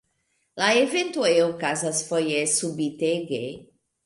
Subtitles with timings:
[0.61, 3.45] La eventoj okazas foje subitege.